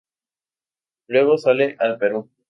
[1.05, 2.27] Luego sale al Perú.